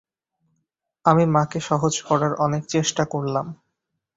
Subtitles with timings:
[1.05, 3.45] আমি মাকে সহজ করার অনেক চেষ্টা করলাম।